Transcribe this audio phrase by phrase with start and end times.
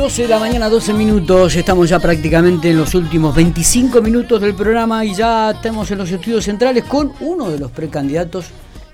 [0.00, 1.54] 12 de la mañana, 12 minutos.
[1.56, 6.10] Estamos ya prácticamente en los últimos 25 minutos del programa y ya estamos en los
[6.10, 8.46] estudios centrales con uno de los precandidatos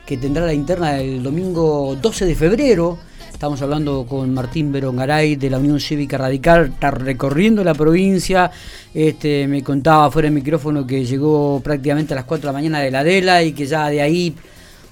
[0.05, 2.99] que tendrá la interna el domingo 12 de febrero.
[3.33, 8.51] Estamos hablando con Martín Berongaray de la Unión Cívica Radical, está recorriendo la provincia.
[8.93, 12.81] Este, me contaba fuera del micrófono que llegó prácticamente a las 4 de la mañana
[12.81, 14.35] de la Adela y que ya de ahí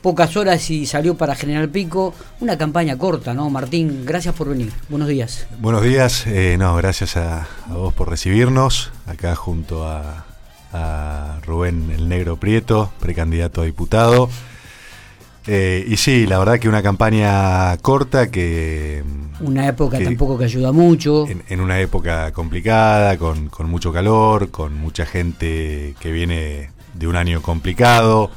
[0.04, 2.12] pocas horas y salió para General Pico.
[2.40, 3.48] Una campaña corta, ¿no?
[3.48, 4.70] Martín, gracias por venir.
[4.90, 5.46] Buenos días.
[5.60, 10.26] Buenos días, eh, no, gracias a, vos por recibirnos, acá junto a,
[11.46, 14.28] Rubén el Negro Prieto, precandidato a diputado.
[15.46, 19.02] Eh, y sí, la verdad que una campaña corta que...
[19.40, 21.26] Una época tampoco que ayuda mucho.
[21.48, 27.16] En, una época complicada, con, con mucho calor, con mucha gente que viene de un
[27.16, 28.30] año complicado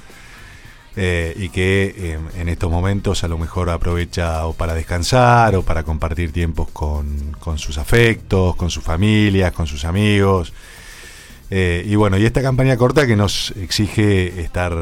[0.99, 5.61] eh, y que eh, en estos momentos a lo mejor aprovecha o para descansar o
[5.61, 10.53] para compartir tiempos con, sus afectos, con sus familias, con sus amigos.
[11.51, 14.73] Eh, y bueno, y esta campaña corta que nos exige estar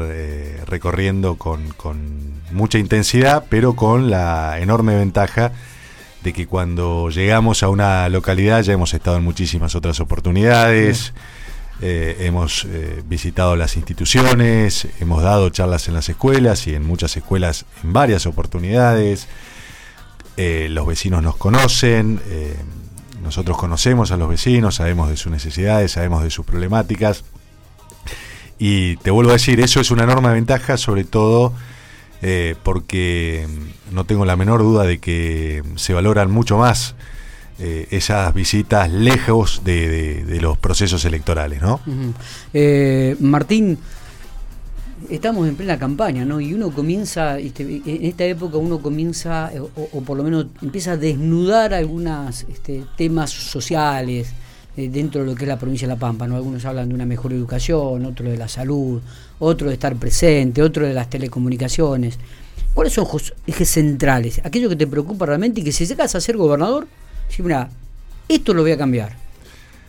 [0.64, 5.52] recorriendo con, con, mucha intensidad, pero con la enorme ventaja
[6.22, 11.12] de que cuando llegamos a una localidad ya hemos estado en muchísimas otras oportunidades.
[11.82, 17.14] Eh, hemos eh, visitado las instituciones, hemos dado charlas en las escuelas y en muchas
[17.18, 19.28] escuelas en varias oportunidades.
[20.38, 22.20] Eh, los vecinos nos conocen,
[23.22, 27.24] nosotros conocemos a los vecinos, sabemos de sus necesidades, sabemos de sus problemáticas.
[28.58, 31.52] Y te vuelvo a decir, eso es una enorme ventaja, sobre todo
[32.62, 33.46] porque
[33.92, 36.96] no tengo la menor duda de que se valoran mucho más
[37.58, 41.80] eh, esas visitas lejos de, los procesos electorales, ¿no?
[42.52, 43.78] Eh, Martín,
[45.08, 46.38] estamos en plena campaña, ¿no?
[46.38, 50.92] Y uno comienza, este, en esta época uno comienza, eh, o, por lo menos empieza
[50.92, 54.28] a desnudar algunos este, temas sociales
[54.76, 56.36] dentro de lo que es la provincia de La Pampa, ¿no?
[56.36, 59.00] Algunos hablan de una mejor educación, otro de la salud,
[59.38, 62.18] otro de estar presente, otro de las telecomunicaciones.
[62.74, 64.42] ¿Cuáles son los ejes centrales?
[64.44, 66.86] Aquello que te preocupa realmente y que si llegas a ser gobernador,
[67.28, 67.68] Sí, mira,
[68.28, 69.26] esto lo voy a cambiar.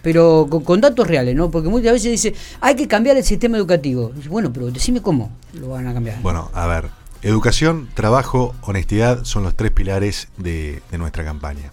[0.02, 1.52] Pero con, datos reales, ¿no?
[1.52, 4.12] Porque muchas veces dice, hay que cambiar el sistema educativo.
[4.30, 6.22] bueno, pero decime cómo lo van a cambiar.
[6.22, 6.90] Bueno, a ver,
[7.24, 11.72] educación, trabajo, honestidad son los tres pilares de, nuestra campaña.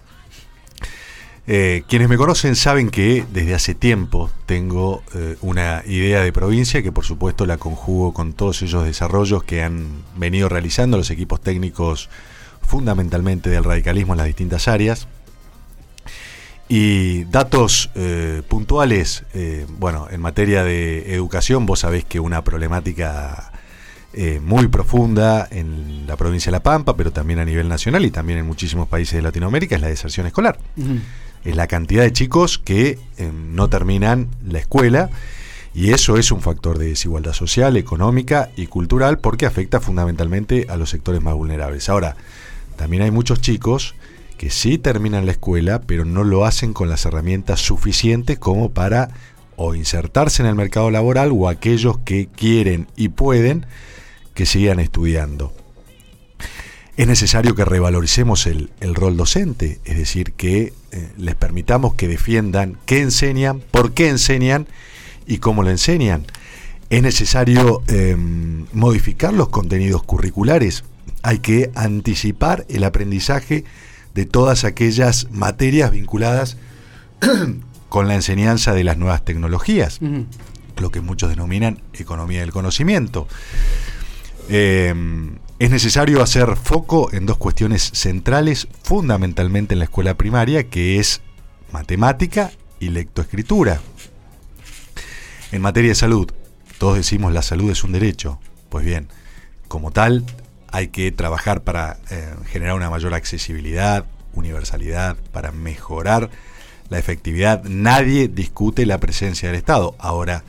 [1.47, 6.83] Eh, quienes me conocen saben que desde hace tiempo tengo eh, una idea de provincia
[6.83, 11.43] que por supuesto la conjugo con todos esos desarrollos que han venido realizando los equipos
[11.43, 12.09] técnicos
[12.63, 15.07] fundamentalmente del radicalismo en las distintas áreas.
[16.69, 23.53] Y datos eh, puntuales, eh, bueno, en materia de educación, vos sabés que una problemática
[24.15, 28.11] eh, muy profunda en la provincia de La Pampa, pero también a nivel nacional y
[28.11, 30.59] también en muchísimos países de Latinoamérica, es la deserción escolar.
[31.45, 32.99] Es la cantidad de chicos que
[33.53, 35.11] no terminan la escuela
[35.75, 40.77] y eso es un factor de desigualdad social, económica y cultural porque afecta fundamentalmente a
[40.77, 41.89] los sectores más vulnerables.
[41.89, 42.17] Ahora,
[42.77, 43.95] también hay muchos chicos
[44.37, 49.11] que sí terminan la escuela, pero no lo hacen con las herramientas suficientes como para
[49.57, 53.67] o insertarse en el mercado laboral o aquellos que quieren y pueden
[54.35, 55.53] que sigan estudiando.
[56.97, 62.79] Es necesario que revaloricemos el, rol docente, es decir, que eh, les permitamos que defiendan
[62.87, 64.69] qué enseñan, por qué enseñan
[65.27, 66.25] y cómo lo enseñan.
[66.91, 70.85] Es necesario em, modificar los contenidos curriculares.
[71.23, 73.65] Hay que anticipar el aprendizaje
[74.15, 76.57] de todas aquellas materias vinculadas
[77.89, 80.01] con la enseñanza de las nuevas tecnologías,
[80.77, 83.29] lo que muchos denominan economía del conocimiento.
[84.49, 84.95] Eh,
[85.59, 91.21] es necesario hacer foco en dos cuestiones centrales, fundamentalmente en la escuela primaria, que es
[91.73, 92.51] matemática
[92.81, 93.81] y lectoescritura.
[95.53, 96.31] En materia de salud,
[96.79, 98.41] todos decimos la salud es un derecho.
[98.69, 99.09] Pues bien,
[99.69, 100.25] como tal,
[100.75, 106.31] hay que trabajar para eh, generar una mayor accesibilidad, universalidad, para mejorar
[106.89, 107.63] la efectividad.
[107.63, 109.95] Nadie discute la presencia del Estado.
[110.01, 110.43] Ahora,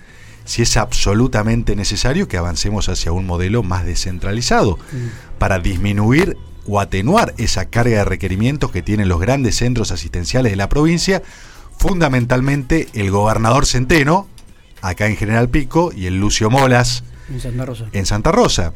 [0.44, 5.38] si es absolutamente necesario que avancemos hacia un modelo más descentralizado mm.
[5.38, 6.36] para disminuir
[6.66, 11.22] o atenuar esa carga de requerimientos que tienen los grandes centros asistenciales de la provincia,
[11.78, 14.28] fundamentalmente el gobernador Centeno,
[14.82, 17.04] acá en General Pico, y el Lucio Molas
[17.92, 18.74] En Santa Rosa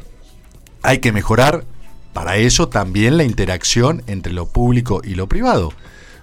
[0.82, 1.64] hay que mejorar
[2.12, 5.72] para eso también la interacción entre lo público y lo privado.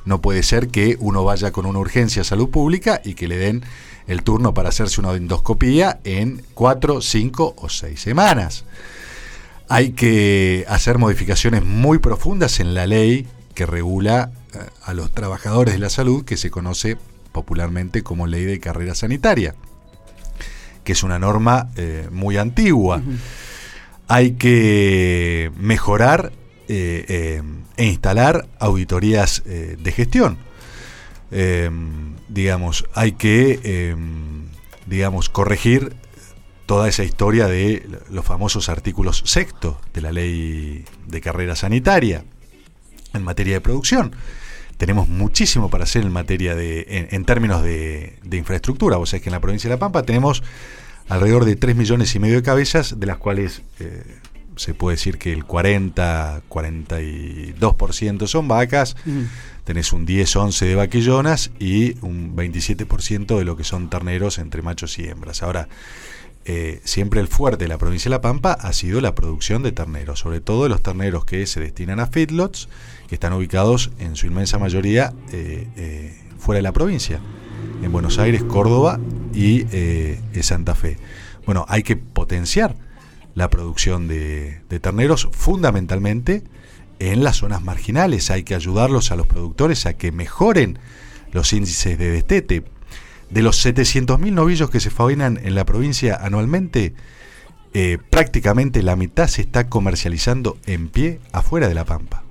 [0.06, 3.38] No puede ser que uno vaya con una urgencia a salud pública y que le
[3.38, 3.64] den
[4.08, 8.64] el turno para hacerse una endoscopía en cuatro, cinco o seis semanas.
[9.70, 15.74] Hay que hacer modificaciones muy profundas en la ley que regula eh, a los trabajadores
[15.74, 16.98] de la salud, que se conoce
[17.34, 19.56] popularmente como ley de carrera sanitaria,
[20.86, 23.02] que es una norma eh, muy antigua.
[24.08, 26.32] Hay que mejorar
[26.68, 27.42] e
[27.78, 30.38] instalar auditorías de gestión.
[32.30, 33.96] digamos, hay que,
[34.86, 35.96] digamos, corregir
[36.68, 42.26] toda esa historia de los famosos artículos sexto de la ley de carrera sanitaria
[43.14, 44.14] en materia de producción.
[44.78, 48.98] Tenemos muchísimo para hacer en materia de, en, términos de, infraestructura.
[48.98, 50.44] Vos sabés que en la provincia de La Pampa tenemos
[51.10, 54.04] alrededor de 3 millones y medio de cabezas, de las cuales eh,
[54.58, 58.96] se puede decir que el 40, 42% son vacas,
[59.64, 64.62] tenés un 10, 11 de vaquillonas y un 27% de lo que son terneros entre
[64.62, 65.44] machos y hembras.
[65.44, 65.68] Ahora,
[66.50, 69.74] eh, siempre el fuerte de la provincia de La Pampa ha sido la producción de
[69.74, 72.70] terneros, sobre todo de los terneros que se destinan a feedlots,
[73.08, 77.20] que están ubicados en su inmensa mayoría eh, eh, fuera de la provincia,
[77.84, 78.98] en Buenos Aires, Córdoba
[79.34, 79.66] y
[80.42, 80.98] Santa Fe.
[81.46, 82.76] Bueno, hay que potenciar
[83.38, 86.44] la producción de, terneros fundamentalmente
[86.98, 90.80] en las zonas marginales, hay que ayudarlos a los productores a que mejoren
[91.32, 92.64] los índices de destete,
[93.30, 96.96] de los 700.000 novillos que se fabrican en la provincia anualmente,
[97.76, 102.24] eh, prácticamente la mitad se está comercializando en pie afuera de La Pampa,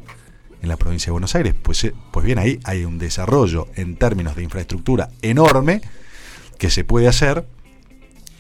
[0.61, 1.55] en la provincia de Buenos Aires.
[1.63, 5.83] Pues, eh, pues bien, ahí hay un desarrollo en términos de infraestructura enorme
[6.59, 7.47] que se puede hacer,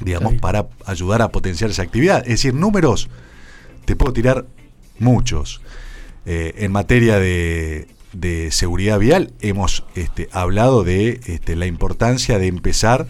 [0.00, 2.22] digamos, para ayudar a potenciar esa actividad.
[2.22, 3.08] Es decir, números,
[3.84, 4.46] te puedo tirar
[4.98, 5.60] muchos.
[6.24, 7.88] Eh, en materia de,
[8.20, 13.06] de seguridad vial hemos este, hablado de este, la importancia de empezar,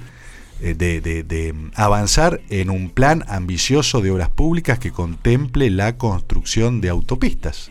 [0.60, 6.88] eh, de, avanzar en un plan ambicioso de obras públicas que contemple la construcción de
[6.88, 7.70] autopistas.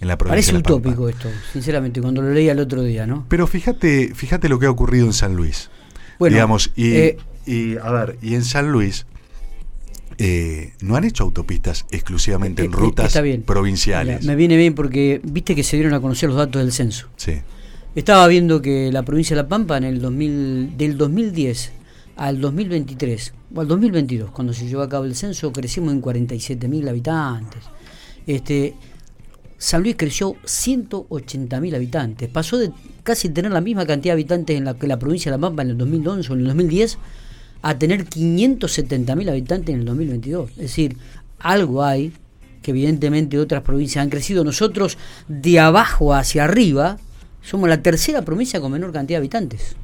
[0.00, 3.26] En la provincia Parece utópico esto, sinceramente, cuando lo leí el otro día, ¿no?
[3.28, 5.68] Pero fíjate, fíjate lo que ha ocurrido en San Luis.
[6.20, 9.06] Bueno, digamos, y, eh, y a ver, y en San Luis
[10.22, 14.22] eh, no han hecho autopistas exclusivamente en eh, eh, rutas provinciales.
[14.22, 17.08] me viene bien porque viste que se dieron a conocer los datos del censo.
[17.16, 17.40] Sí.
[17.94, 21.72] Estaba viendo que la provincia de La Pampa en el 2000, del 2010
[22.16, 26.88] al 2023 o al 2022, cuando se llevó a cabo el censo, crecimos en 47.000
[26.90, 27.62] habitantes.
[28.26, 28.74] Este,
[29.60, 32.30] San Luis creció 180.000 habitantes.
[32.30, 32.72] Pasó de
[33.02, 35.60] casi tener la misma cantidad de habitantes en la que la provincia de La Pampa
[35.60, 36.96] en el 2011 o en el 2010
[37.60, 40.52] a tener 570.000 habitantes en el 2022.
[40.52, 40.96] Es decir,
[41.38, 42.10] algo hay
[42.62, 44.44] que evidentemente otras provincias han crecido.
[44.44, 44.96] Nosotros
[45.28, 46.96] de abajo hacia arriba
[47.42, 49.76] somos la tercera provincia con menor cantidad de habitantes.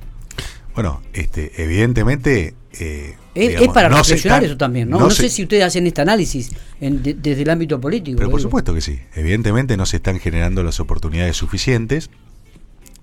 [0.75, 2.55] Bueno, este, evidentemente...
[2.81, 4.99] Eh, es, para reflexionar eso también, ¿no?
[4.99, 6.51] No, sé si ustedes hacen este análisis
[6.81, 8.19] desde el ámbito político.
[8.19, 8.99] Pero por supuesto que sí.
[9.15, 12.11] Evidentemente no se están generando las oportunidades suficientes.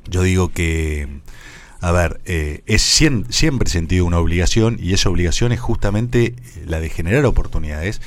[0.09, 1.07] Yo digo que
[1.83, 6.33] a ver, eh, es siempre sentido una obligación y esa obligación es justamente eh,
[6.65, 7.99] la de generar oportunidades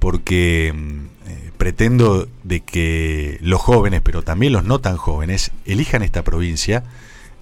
[0.00, 6.02] porque mm, eh, pretendo de que los jóvenes, pero también los no tan jóvenes, elijan
[6.02, 6.82] esta provincia,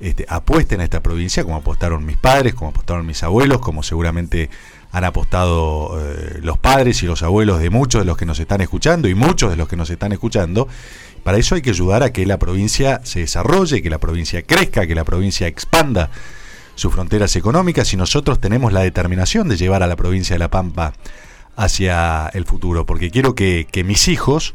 [0.05, 4.51] este, apuesten a esta provincia como apostaron mis padres, como apostaron mis abuelos, como seguramente
[4.93, 6.01] han apostado
[6.41, 9.51] los padres y los abuelos de muchos de los que nos están escuchando y muchos
[9.51, 10.69] de los que nos están escuchando,
[11.25, 14.87] para eso hay que ayudar a que la provincia se desarrolle, que la provincia crezca,
[14.87, 16.11] que la provincia expanda
[16.75, 20.51] sus fronteras económicas y nosotros tenemos la determinación de llevar a la provincia de La
[20.51, 20.93] Pampa
[21.57, 24.55] hacia el futuro, porque quiero que, mis hijos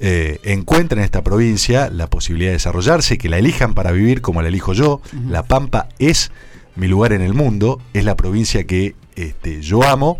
[0.00, 4.42] eh, encuentren en esta provincia la posibilidad de desarrollarse, que la elijan para vivir como
[4.42, 5.00] la elijo yo.
[5.28, 6.30] La Pampa es
[6.76, 10.18] mi lugar en el mundo, es la provincia que este, yo amo.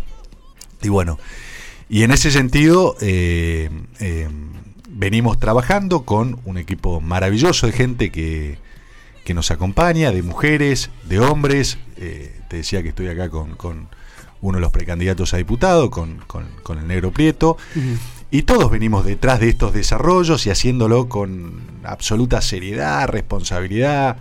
[0.83, 1.17] Y bueno,
[1.91, 3.69] y en ese sentido, eh,
[3.99, 4.29] eh,
[4.89, 8.57] venimos trabajando con un equipo maravilloso de gente que,
[9.33, 11.77] nos acompaña, de mujeres, de hombres.
[11.97, 13.89] Eh, te decía que estoy acá con,
[14.41, 16.21] uno de los precandidatos a diputado, con,
[16.69, 17.57] el negro Prieto.
[18.31, 24.17] Y todos venimos detrás de estos desarrollos y haciéndolo con absoluta seriedad, responsabilidad,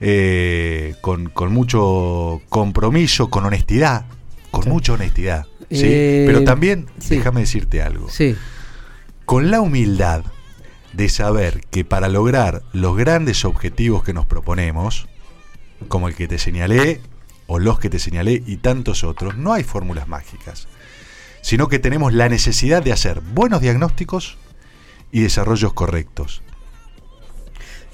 [0.00, 4.04] eh, con, mucho compromiso, con honestidad,
[4.50, 5.46] con mucha honestidad.
[5.70, 5.84] ¿sí?
[5.84, 8.10] Eh, Pero también, déjame decirte algo.
[8.10, 8.36] Sí
[9.30, 10.24] con la humildad
[10.92, 15.06] de saber que para lograr los grandes objetivos que nos proponemos,
[15.86, 17.00] como el que te señalé,
[17.46, 20.66] o los que te señalé y tantos otros, no hay fórmulas mágicas,
[21.42, 24.36] sino que tenemos la necesidad de hacer buenos diagnósticos
[25.12, 26.42] y desarrollos correctos.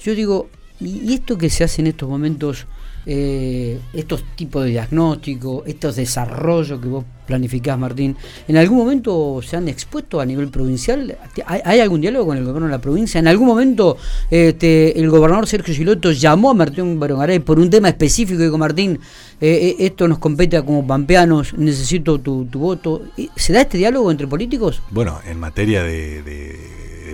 [0.03, 0.49] Yo digo,
[0.79, 2.67] ¿y esto que se hace en estos momentos
[3.09, 8.17] eh, estos tipos de diagnóstico, estos desarrollos que vos planificás, Martín,
[8.49, 11.17] ¿en algún momento se han expuesto a nivel provincial?
[11.45, 13.19] ¿Hay, algún diálogo con el gobierno de la provincia?
[13.19, 13.95] ¿En algún momento
[14.29, 18.57] este, el gobernador Sergio Giloto llamó a Martín Barongaray por un tema específico y dijo,
[18.57, 18.99] Martín,
[19.39, 23.03] eh, eh, esto nos compete como pampeanos, necesito tu, voto?
[23.37, 24.81] ¿Se da este diálogo entre políticos?
[24.91, 26.57] Bueno, en materia de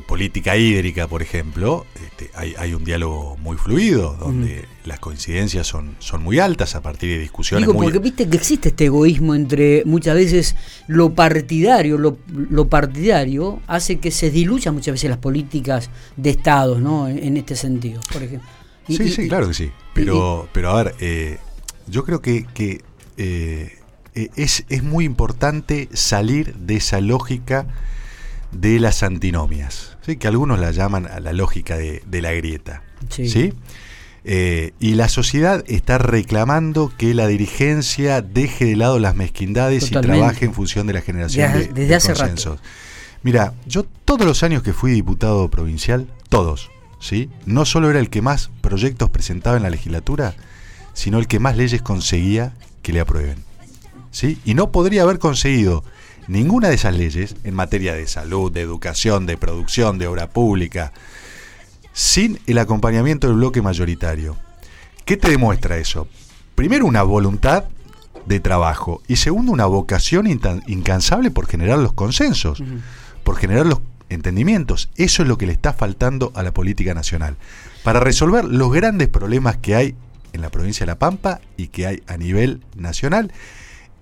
[0.01, 6.23] política hídrica, por ejemplo, este, hay, un diálogo muy fluido, donde las coincidencias son, son
[6.23, 7.67] muy altas a partir de discusiones.
[7.67, 10.55] Digo, porque viste que existe este egoísmo entre muchas veces
[10.87, 17.07] lo partidario, lo, partidario hace que se diluyan muchas veces las políticas de Estados, ¿no?
[17.07, 18.47] En, este sentido, por ejemplo.
[18.87, 19.71] sí, sí, claro que sí.
[19.93, 21.37] Pero, pero a ver, eh,
[21.87, 22.81] yo creo que, que
[23.17, 23.77] eh,
[24.15, 27.67] eh, es, es muy importante salir de esa lógica
[28.53, 30.17] de las antinomias, ¿sí?
[30.17, 32.83] que algunos la llaman a la lógica de, la grieta.
[33.09, 33.53] Sí.
[34.25, 39.95] Eh, y la sociedad está reclamando que la dirigencia deje de lado las mezquindades y
[39.95, 42.61] trabaje en función de la generación de, desde hace consensos.
[43.21, 47.29] Mira, yo todos los años que fui diputado provincial, todos, ¿sí?
[47.45, 50.35] no solo era el que más proyectos presentaba en la legislatura,
[50.93, 53.37] sino el que más leyes conseguía que le aprueben.
[54.11, 54.37] ¿sí?
[54.45, 55.83] Y no podría haber conseguido
[56.27, 60.93] ninguna de esas leyes en materia de salud, de educación, de producción, de obra pública,
[61.93, 64.35] sin el acompañamiento del bloque mayoritario.
[65.05, 66.07] ¿Qué te demuestra eso?
[66.55, 67.65] Primero, una voluntad
[68.25, 72.63] de trabajo y segundo, una vocación incansable por generar los consensos,
[73.23, 74.89] por generar los entendimientos.
[74.95, 77.35] Eso es lo que le está faltando a la política nacional.
[77.83, 79.95] Para resolver los grandes problemas que hay
[80.31, 83.31] en la provincia de La Pampa y que hay a nivel nacional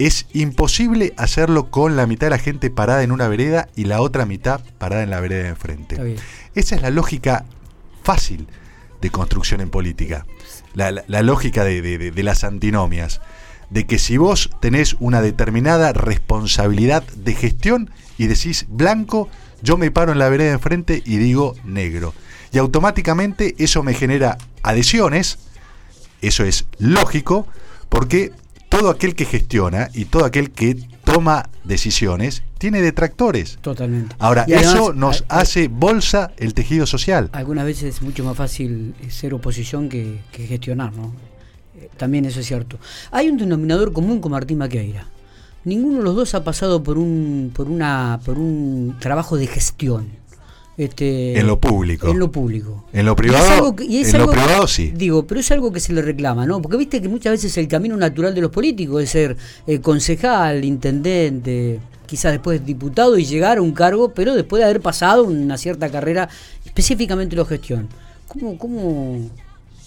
[0.06, 4.02] es imposible hacerlo con la mitad de la gente parada en una vereda y la
[4.02, 6.18] otra mitad parada en la vereda de enfrente.
[6.56, 7.46] Esa es la lógica
[8.04, 8.48] fácil
[9.02, 10.26] de construcción en política.
[10.74, 10.92] La,
[11.22, 13.22] lógica de, las antinomias.
[13.70, 19.30] De que si vos tenés una determinada responsabilidad de gestión y decís blanco,
[19.62, 22.14] yo me paro en la vereda de enfrente y digo negro.
[22.52, 25.38] Y automáticamente eso me genera adhesiones,
[26.22, 27.48] eso es lógico,
[27.88, 28.32] porque
[28.72, 33.60] todo aquel que gestiona y todo aquel que toma decisiones tiene detractores.
[33.62, 34.16] Totalmente.
[34.18, 37.30] Ahora, eso nos hace bolsa el tejido social.
[37.34, 41.14] Algunas veces es mucho más fácil ser oposición que, gestionar, ¿no?
[41.76, 42.80] Eh, también eso es cierto.
[43.12, 45.06] Hay un denominador común con Martín Maqueira.
[45.66, 50.08] Ninguno de los dos ha pasado por un, por una, por un trabajo de gestión.
[50.78, 52.10] Este, en lo público.
[52.10, 52.86] En lo público.
[52.94, 54.92] En lo privado, en lo privado sí.
[54.96, 56.62] Digo, pero es algo que se le reclama, ¿no?
[56.62, 59.38] Porque viste que muchas veces el camino natural de los políticos es ser
[59.68, 64.82] eh, concejal, intendente, quizás después diputado y llegar a un cargo, pero después de haber
[64.82, 66.30] pasado una cierta carrera,
[66.66, 67.90] específicamente la gestión.
[68.28, 69.30] ¿Cómo, cómo,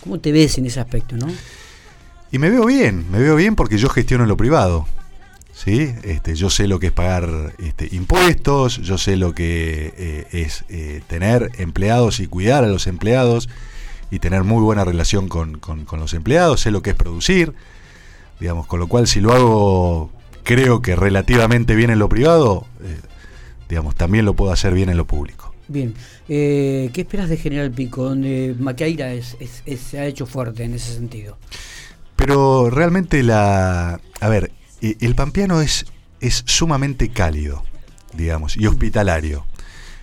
[0.03, 1.27] cómo te ves en ese aspecto, no?
[2.31, 4.87] Y me veo bien, me veo bien porque yo gestiono en lo privado.
[5.55, 5.95] ¿Sí?
[6.03, 10.65] Este, yo sé lo que es pagar este, impuestos, yo sé lo que eh, es
[10.69, 13.49] eh, tener empleados y cuidar a los empleados
[14.11, 15.61] y tener muy buena relación con,
[15.93, 17.55] los empleados, sé lo que es producir,
[18.41, 20.11] digamos, con lo cual si lo hago
[20.43, 22.99] creo que relativamente bien en lo privado, eh,
[23.69, 25.55] digamos, también lo puedo hacer bien en lo público.
[25.67, 25.95] Bien,
[26.27, 31.39] ¿qué esperas de General Pico, donde Maqueira se ha hecho fuerte en ese sentido?
[32.17, 33.99] Pero realmente la...
[34.21, 34.53] A ver,
[35.01, 35.87] el pampeano es,
[36.21, 37.65] es sumamente cálido,
[38.13, 39.47] digamos, y hospitalario.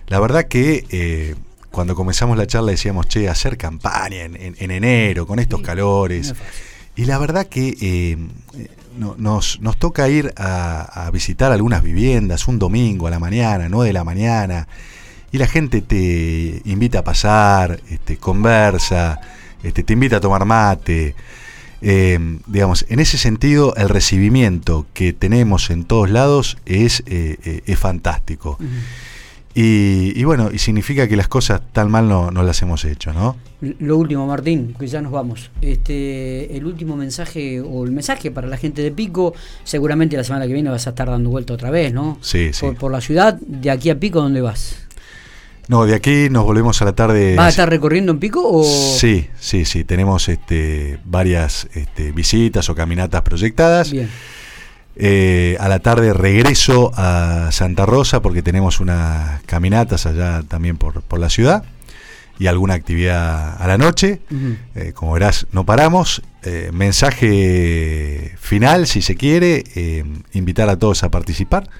[0.08, 1.34] La verdad que eh,
[1.70, 6.34] cuando comenzamos la charla decíamos, che, hacer campaña en, enero, con estos calores.
[6.94, 8.18] Y la verdad que eh,
[9.16, 13.92] nos, nos, toca ir a, visitar algunas viviendas un domingo a la mañana, 9 de
[13.92, 14.68] la mañana,
[15.32, 19.18] y la gente te invita a pasar, este, conversa,
[19.62, 21.14] este, te invita a tomar mate.
[21.82, 27.62] Eh, digamos, en ese sentido, el recibimiento que tenemos en todos lados es, eh, eh,
[27.66, 28.56] es fantástico.
[29.54, 33.36] y, bueno, y significa que las cosas tan mal no, no, las hemos hecho, ¿no?
[33.60, 35.50] Lo último, Martín, que ya nos vamos.
[35.60, 39.34] Este, el último mensaje o el mensaje para la gente de Pico,
[39.64, 42.16] seguramente la semana que viene vas a estar dando vuelta otra vez, ¿no?
[42.22, 42.60] Sí, sí.
[42.60, 44.76] Por, por la ciudad, de aquí a Pico, ¿dónde vas?
[45.68, 47.36] No, de aquí nos volvemos a la tarde.
[47.36, 48.42] ¿Va a estar recorriendo en Pico?
[48.44, 48.64] O?
[48.64, 49.84] Sí, sí, sí.
[49.84, 53.92] Tenemos este, varias este, visitas o caminatas proyectadas.
[53.92, 54.08] Bien.
[54.96, 61.00] Eh, a la tarde regreso a Santa Rosa porque tenemos unas caminatas allá también por,
[61.00, 61.64] por la ciudad
[62.38, 64.20] y alguna actividad a la noche.
[64.74, 66.22] Eh, como verás, no paramos.
[66.42, 69.64] Eh, mensaje final, si se quiere,
[70.32, 71.70] invitar a todos a participar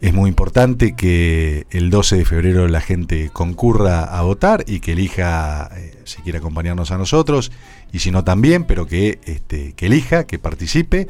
[0.00, 4.92] Es muy importante que el 12 de febrero la gente concurra a votar y que
[4.92, 7.50] elija eh, si quiere acompañarnos a nosotros
[7.92, 11.08] y si no también, pero que, este, que elija, que participe.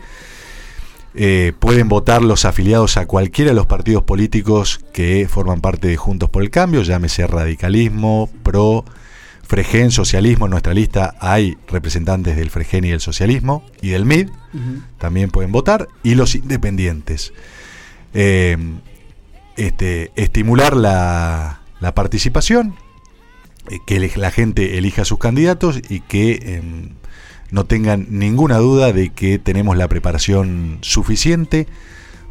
[1.15, 5.97] Eh, pueden votar los afiliados a cualquiera de los partidos políticos que forman parte de
[5.97, 8.85] Juntos por el Cambio, llámese radicalismo, PRO,
[9.43, 10.47] Fregen, socialismo.
[10.47, 14.29] En nuestra lista hay representantes del Fregen y del socialismo y del MID,
[14.99, 17.33] también pueden votar, y los independientes.
[18.15, 18.57] Eh,
[19.59, 21.61] este, estimular la,
[21.95, 22.77] participación,
[23.69, 26.91] eh, que la gente elija sus candidatos y que em,
[27.51, 31.67] no tengan ninguna duda de que tenemos la preparación suficiente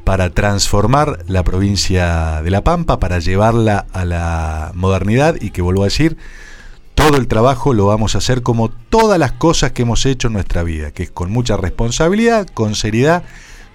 [0.05, 5.81] para transformar la provincia de La Pampa, para llevarla a la modernidad y que vuelvo
[5.81, 6.15] a decir,
[6.95, 10.33] todo el trabajo lo vamos a hacer como todas las cosas que hemos hecho en
[10.33, 13.23] nuestra vida, que es con mucha responsabilidad, con seriedad,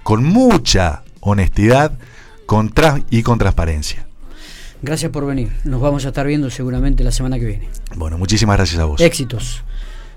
[0.03, 1.93] con mucha honestidad
[2.47, 2.73] con
[3.09, 4.05] y con transparencia.
[4.83, 5.51] Gracias por venir.
[5.65, 7.69] Nos vamos a estar viendo seguramente la semana que viene.
[7.95, 9.01] Bueno, muchísimas gracias a vos.
[9.01, 9.63] Éxitos.